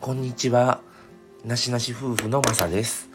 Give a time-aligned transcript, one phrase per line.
[0.00, 0.80] こんにちは。
[1.44, 3.10] なしなし夫婦のまさです。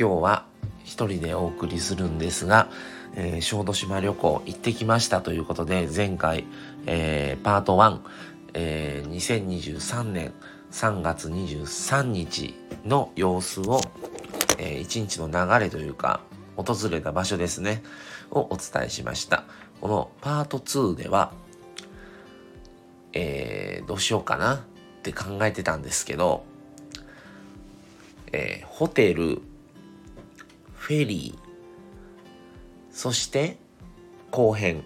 [0.00, 0.46] 今日は
[0.82, 2.70] 一人でお送りするんですが、
[3.14, 6.46] えー小豆島旅行行ってきましたということで、前回、
[6.86, 8.00] えーパート1、
[8.54, 10.32] えー2023年
[10.72, 12.54] 3月23日
[12.86, 13.82] の様子を、
[14.56, 16.20] えー一日の流れというか、
[16.56, 17.82] 訪れた場所ですね、
[18.30, 19.44] をお伝えしました。
[19.82, 21.34] このパート2では、
[23.12, 24.64] えーどうしようかな
[25.10, 26.44] って考えてたんですけど、
[28.32, 29.40] えーホテル、
[30.74, 31.38] フェリー、
[32.90, 33.56] そして
[34.30, 34.84] 後編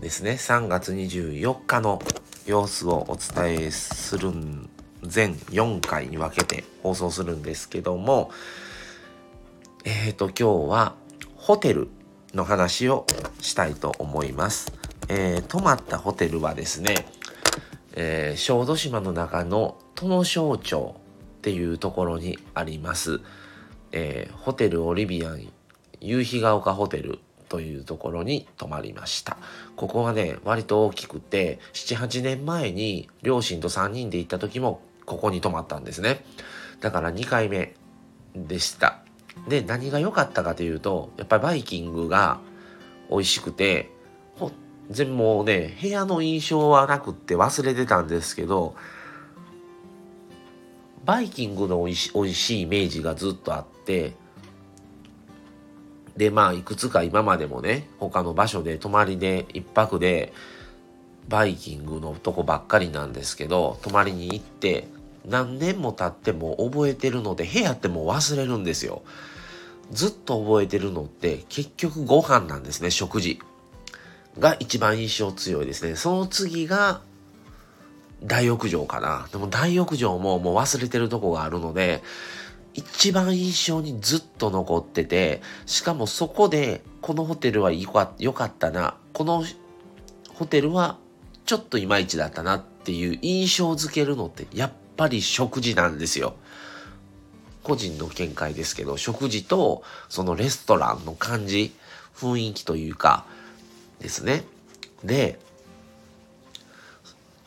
[0.00, 0.32] ですね。
[0.32, 2.00] 3月24日の
[2.46, 4.70] 様子をお伝えするん
[5.02, 8.30] 全4回に分けて放送するんですけども、
[9.84, 10.94] えっ、と、今日は
[11.36, 11.88] ホテル
[12.32, 13.06] の話を
[13.40, 14.72] したいと思います。
[15.08, 17.06] えー泊まったホテルはですね、
[17.94, 20.96] えー小豆島の中の殿庄町
[21.38, 23.20] っていうところにあります、
[23.92, 25.48] えーホテルオリビアン
[26.00, 27.18] 夕日が丘ホテル
[27.48, 29.36] というところに泊まりました。
[29.76, 36.24] ここはね割と大きくて78年前に両親と3人で行った時もここに泊まったんですね。
[36.80, 37.74] だから2回目
[38.34, 39.00] でした。
[39.48, 42.40] で何が良かったかというとやっぱりバイキングが
[43.10, 43.90] 美味しくて
[44.90, 48.74] 全部もうね部屋の印象はなくって忘れてたんですけど
[51.04, 54.14] バイキングの美味し美味しいイメージがずっとあって
[56.16, 60.32] でまあいくつか今までもね他の場所で泊まりで一泊で
[61.28, 64.88] バイキングのとこばっかりなんですけど泊まりに行って
[65.26, 69.02] 何年も経っても覚えてるので部屋ってもう忘れるんですよ。
[69.90, 73.40] ずっと覚えてるのって結局ご飯なんですね食事。
[74.38, 75.96] が一番印象強いですね。
[75.96, 77.02] その次が
[78.22, 79.28] 大浴場かな。
[79.30, 82.02] でも大浴場ももう忘れてるとこがあるので
[82.72, 88.96] 一番印象にずっと残っててしかもそこでこのホテルは良かったな。
[89.12, 89.44] この
[90.34, 90.98] ホテルは
[91.46, 96.34] ちょっといまいちだったなっていう印象づけるのってやっぱり食事なんですよ。
[97.62, 101.72] 個人の見解ですけど食事とそのレストランの感じ
[102.14, 103.24] 雰囲気というか
[104.00, 104.44] ですね。
[105.04, 105.38] で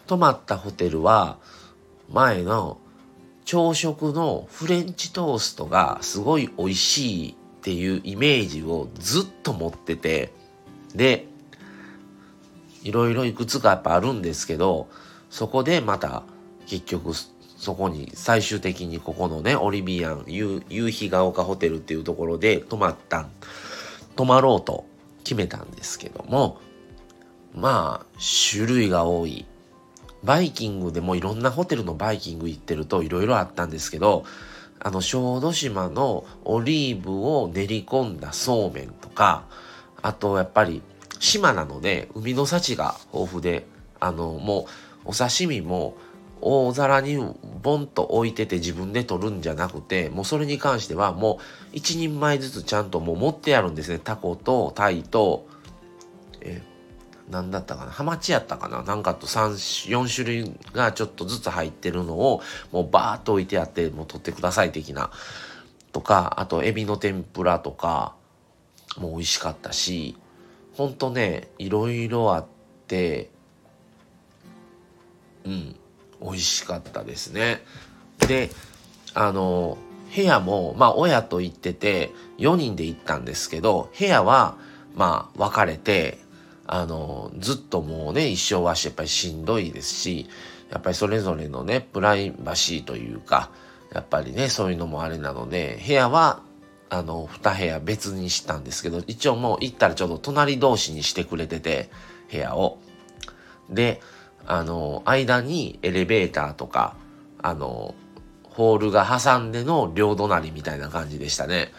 [0.05, 1.37] 泊まったホテルは
[2.11, 2.77] 前の
[3.45, 10.31] 朝食のフレンチトーストがすごい美味しいっていうイメージをずっと持ってて
[10.95, 11.27] で
[12.83, 14.87] いろいろいくつかやっぱあるんですけど
[15.29, 16.23] そこでまた
[16.67, 23.31] 結局そこに最終的にここのねオリビアン夕日が丘ホテルっていうところで泊まったん
[24.15, 24.85] 泊まろうと
[25.27, 26.59] 決めたんですけども
[27.53, 28.05] まあ
[28.49, 29.45] 種類が多い。
[30.23, 34.25] バイキングでもいろんなホテルのバイキング行ってるといろいろあったんですけど
[34.79, 39.45] あの小豆島のオリーブを練り込んだそうめんとか
[40.01, 40.81] あとやっぱり
[41.19, 43.67] 島なので海の幸が豊富で
[43.99, 44.61] あのも
[45.05, 45.95] うお刺身も
[46.41, 47.17] 大皿に
[47.61, 51.43] ボンと置いてて自分で取るんじゃなくてもうそれに関してはもう
[51.73, 53.99] 一人前ずつちゃんともう持ってあるんですね。
[53.99, 55.47] タコとタイと
[56.41, 56.61] え
[57.29, 57.91] 何だったかな。
[57.91, 58.83] ハマチやったかな。
[58.83, 65.11] なんかと3 4種類がちょっとずつ入ってるのをもうバーッと置いてあってもう取ってください的な。
[65.91, 68.15] とかあとエビの天ぷらとか
[68.97, 70.15] もう美味しかったし
[70.75, 72.45] ほんとねいろいろあっ
[72.87, 73.29] て
[75.43, 75.75] うん。
[76.21, 77.63] 美味しかったですね
[78.27, 78.49] で
[79.13, 79.77] あの
[80.15, 84.57] 部屋もまあ親と行ってて4人で行ったんですけど部屋は
[84.95, 86.19] まあ分かれて
[86.65, 90.29] あのずっともうね一生はやっぱりしんどいですし
[90.69, 93.51] やっぱりそれぞれのねプライバシーというか
[93.93, 96.41] やっぱりねそういうのもあれなので部屋は
[96.89, 101.89] あの2部屋別にしたんですけど一応もう行ったらちょうど隣同士にしてくれてて
[102.31, 102.79] 部屋を。
[103.69, 104.01] で
[104.47, 106.95] あの間にエレベーターとか
[107.41, 107.93] あの
[108.43, 111.71] ホールが挟んでの両隣みたいな感じでしたね。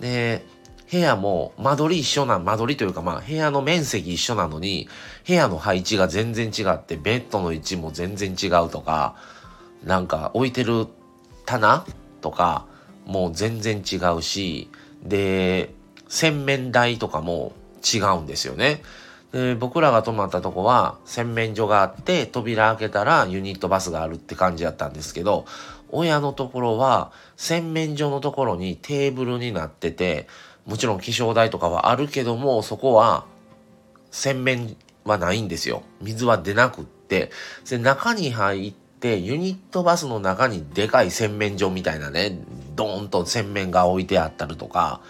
[0.00, 0.46] で
[0.90, 4.88] 部屋も間取り一緒な間取りというかまあ部屋の面積一緒なのに
[5.26, 9.16] 部屋の配置が全然違ってベッドの位置も全然違うとか
[9.84, 10.86] なんか置いてる
[11.44, 11.84] 棚
[12.22, 12.66] とか
[13.04, 14.70] もう全然違うし
[15.02, 15.74] で
[16.08, 17.52] 洗面台とかも
[17.84, 18.82] 違うんですよね。
[19.32, 25.44] で僕らが泊まったとこは洗面所があって扉開けたらユニットバスがあるって感じだったんですけど
[25.90, 30.26] 親のところは洗面所のところにテーブルになってて
[30.66, 33.26] もちろん気象台とかはあるけどもそこは
[34.10, 35.82] 洗面はないんですよ。
[36.00, 42.38] 水は出なくってで中に入って、ユニットバスの中にでかい洗面所みたいなね、
[42.76, 45.00] ドーンと洗面が置いてあったりとか、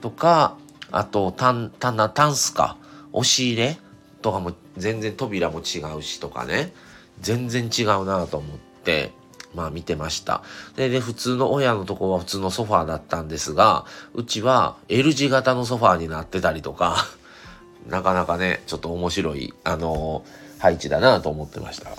[0.00, 0.56] とか、
[0.90, 2.76] あと、タン、タナ、タンスか、
[3.12, 3.78] 押し入れ
[4.22, 6.72] とかも全然扉も違うしとかね、
[7.20, 9.12] 全然違うなと思って、
[9.54, 10.42] まあ見てました。
[10.76, 16.96] で、で、普通の親のとこは普通のソファーだったんですが、うちは L 字型のソファーになってたりとか、
[17.88, 21.90] なかなかね、ちょっと面白い、あのー、配置だなと思ってました。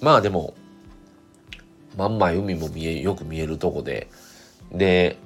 [0.00, 0.54] まあでも、
[1.96, 4.10] まんま海も見え、よく見えるとこで、
[4.72, 5.18] で、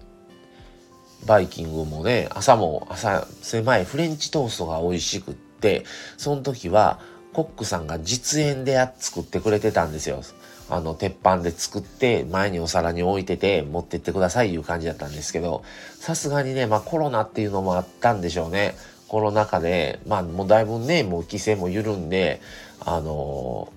[1.26, 5.84] バイキングもね、朝も、朝、狭いフレンチトーストが美味しくって、
[6.16, 7.00] その時は、
[7.32, 10.22] コックさんが実演で作ってくれてたんですよ。
[10.68, 15.62] あの、鉄板で作って、前にお皿に置いてて、持ってってくださいいう感じだったんですけど、
[15.98, 18.74] さすがにね、まあコロナっていうのもあったんでしょうね。
[19.08, 22.40] コロナ禍で、まあもうだいぶね、もう規制も緩んで、
[22.80, 23.72] あの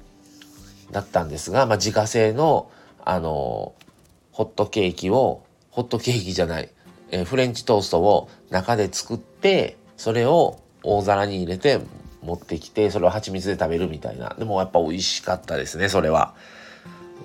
[0.90, 2.72] ー、だったんですが、まあ自家製の、
[3.04, 3.86] あのー、
[4.32, 6.70] ホットケーキを、ホットケーキじゃない、
[7.12, 11.80] えー、フレンチトーストを中で作って、それを大皿に入れて
[12.22, 14.36] 持ってきて、それを蜂蜜で食べるみたいな。
[14.38, 16.36] でもやっぱ美味しかったですね、それは。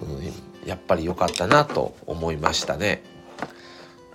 [0.02, 3.02] うん、やっぱり良かったなと思いましたね。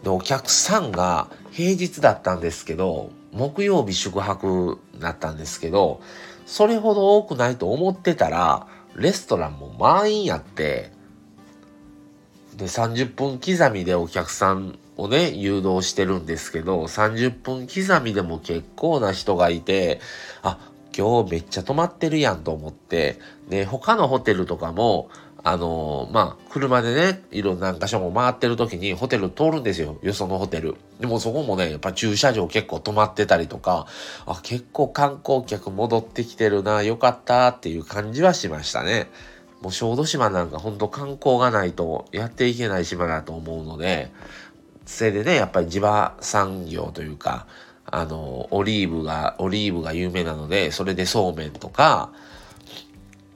[0.03, 6.01] で、お客さんが平日だったんですけど、木曜日宿泊だったんですけど、
[6.45, 10.91] それほど多くないと思ってたら、レストランも満員やって、
[12.55, 19.99] で、30分刻みでお客さんをね、誘導してるんですけど、30分刻みでも結構な人がいて、
[20.41, 20.57] あ、
[20.97, 23.19] 今日めっちゃ泊まってるやんと思って、
[23.49, 25.09] で、他のホテルとかも、
[25.47, 29.99] あのー、まあ、車でね、いろんな箇所も回ってる時にホテル通るんですよ。
[30.01, 30.73] よそのホテル。
[30.99, 33.85] でもそこもね、やっぱ駐車場結構止まってたりとか、
[34.25, 39.07] あ、結構観光客戻ってきてるな、よかったっていう感じはしましたね。
[39.61, 44.11] もう小豆島なんかほんと観光がないとやっていけない島だと思うので、
[44.85, 47.47] それでね、やっぱり地場産業というか、
[47.85, 52.11] あの、オリーブが、オリーブが有名なので、それでそうめんとか、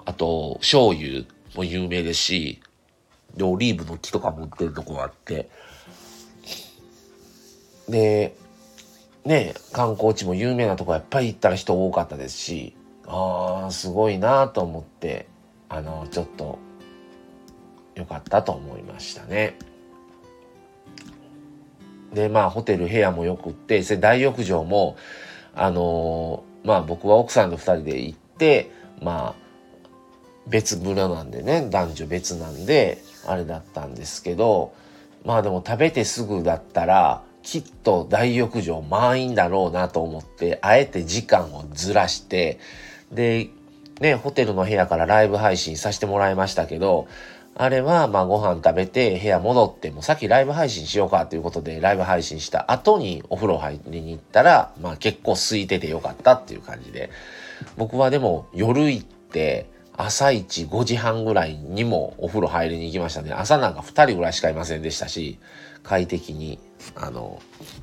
[0.06, 1.26] あと、醤油
[1.56, 2.62] も有名ですし、
[3.36, 5.50] で、オリーブの木とか持ってるとこがあって、
[7.88, 8.36] で、
[9.26, 12.76] ね、観光地も有名なとこやっぱり行ったら人多かったですし、
[13.06, 15.28] ああ、すごいなと思って、
[15.68, 16.60] あの、ちょっと、
[17.96, 19.58] 良かったと思いましたね。
[22.14, 24.98] で、まあ、ホテル部屋もよくって、それ大浴場も、
[25.56, 28.72] あのー、まあ、僕は奥さんと二人で行って、
[29.02, 29.50] まあ、
[30.50, 34.74] 別風呂なんでね男女別なんであれだったんですけど
[35.24, 42.60] まあでも食べてすぐだったらきっと大浴場満員だろうなと思ってあえて時間をずらして
[43.12, 43.50] で
[44.02, 47.08] ねホテルの部屋からライブ配信させてもらいましたけど
[47.62, 57.10] あれはまあご飯食べて部屋戻ってもうさっきライブ配信しようかということでライブ配信した後にお風呂入りに行ったらまあ結構空いててよかったっていう感じで
[57.76, 63.34] 僕はでも夜行って朝一5時半ぐらいにもお風呂入りに行きましたね。
[63.34, 65.38] 朝なんか2人ぐらいしかいませんでしたし、
[65.84, 66.58] 快適に、
[66.96, 67.42] あの、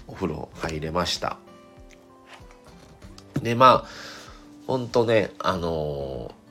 [0.08, 1.36] お風呂入れました。
[3.42, 3.88] で、まあ、
[4.66, 6.45] ほんとね、あのー、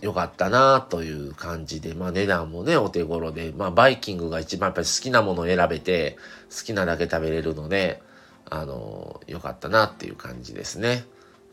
[0.00, 6.16] よかったなという感じで、まあ値段もね、お手頃で、まあバイキングが一番やっぱり好きなものを選べて、
[6.50, 8.02] 好きなだけ食べれるので、
[8.48, 10.88] あのー、よかったなっていう感じですね。
[10.88, 11.02] やっ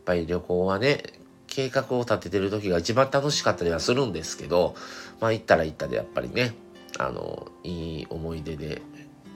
[0.06, 1.04] ぱり旅行はね、
[1.48, 4.76] 計画を立ててる時が一番楽しかったりはするんですけど、
[5.20, 6.54] まあ行ったら行ったでやっぱりね、
[6.98, 8.82] あの、いい思い出で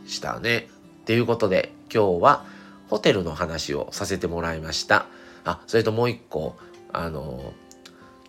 [0.05, 0.69] したね。
[1.01, 2.45] っていうことで今日は
[2.89, 5.07] ホテルの話をさせてもらいました。
[5.43, 6.55] あ、それともう一個、
[6.93, 7.53] あの、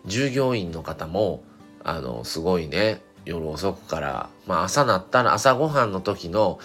[0.05, 1.43] 従業員の方も、
[1.83, 6.59] あの、すごいね、夜遅くから、まあ朝なったら朝ごはんの時の、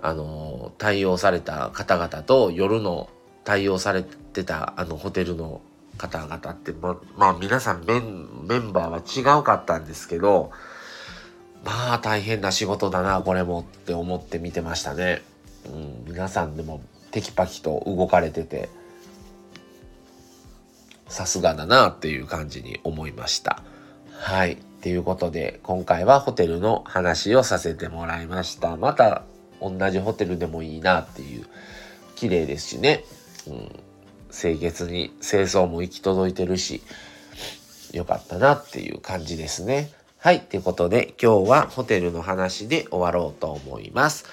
[0.00, 3.08] あの、対応された方々と夜の
[3.44, 5.60] 対応されてたあのホテルの
[5.96, 10.50] 方々って、ま、まあ皆さんメンメンバーは違うかったんですけど、
[11.64, 15.22] まあ大変な仕事だな、これもって思って見てましたね。
[15.66, 18.68] うん、皆さんでもテキパキと動かれてて、
[21.08, 23.62] さすがだなっていう感じに思いました。
[24.10, 24.52] はい。
[24.52, 28.76] っていうことで、今回はホテルの話をさせてもらいました。
[28.76, 29.22] また
[29.60, 31.46] 同じホテルでもいいなっていう、
[32.16, 33.04] 綺麗ですしね。
[33.46, 33.84] うん
[34.34, 36.82] 清潔に清掃も行き届いてるし、
[37.92, 39.90] よかったなっていう感じですね。
[40.18, 40.40] はい。
[40.40, 44.24] ということで、今日はホテルの話で終わろうと思います。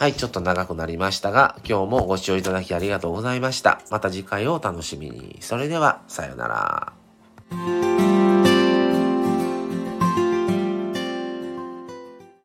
[0.00, 3.82] はい、ちょっと長くなりましたが、今日もご視聴いただきありがとうございました。
[3.90, 5.36] また次回をお楽しみに。
[5.42, 7.79] それでは、さようなら。